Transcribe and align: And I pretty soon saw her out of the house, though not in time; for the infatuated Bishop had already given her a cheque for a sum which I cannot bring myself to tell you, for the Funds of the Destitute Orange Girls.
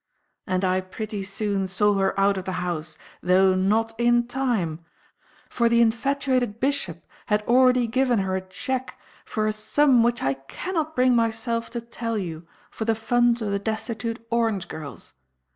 And 0.47 0.65
I 0.65 0.81
pretty 0.81 1.21
soon 1.23 1.67
saw 1.67 1.93
her 1.93 2.19
out 2.19 2.35
of 2.35 2.45
the 2.45 2.53
house, 2.53 2.97
though 3.21 3.53
not 3.53 3.93
in 3.99 4.25
time; 4.25 4.83
for 5.47 5.69
the 5.69 5.79
infatuated 5.79 6.59
Bishop 6.59 7.03
had 7.27 7.43
already 7.43 7.85
given 7.85 8.17
her 8.17 8.35
a 8.35 8.41
cheque 8.41 8.97
for 9.25 9.45
a 9.45 9.53
sum 9.53 10.01
which 10.01 10.23
I 10.23 10.33
cannot 10.33 10.95
bring 10.95 11.15
myself 11.15 11.69
to 11.69 11.81
tell 11.81 12.17
you, 12.17 12.47
for 12.71 12.85
the 12.85 12.95
Funds 12.95 13.43
of 13.43 13.51
the 13.51 13.59
Destitute 13.59 14.25
Orange 14.31 14.67
Girls. 14.67 15.13